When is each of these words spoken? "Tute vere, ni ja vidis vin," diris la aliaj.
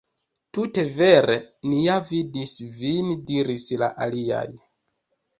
"Tute 0.57 0.83
vere, 0.99 1.33
ni 1.73 1.81
ja 1.87 1.97
vidis 2.07 2.53
vin," 2.77 3.11
diris 3.27 3.67
la 3.83 3.91
aliaj. 4.07 4.47